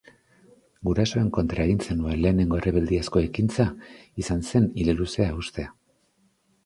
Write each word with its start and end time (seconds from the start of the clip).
Gurasoen 0.87 1.27
kontra 1.35 1.65
egin 1.69 1.83
zenuen 1.87 2.17
lehenengo 2.23 2.59
errebeldiazko 2.61 3.23
ekintza 3.27 3.67
izan 4.25 4.43
zen 4.51 4.67
ile 4.85 4.97
luzea 5.03 5.29
uztea. 5.45 5.71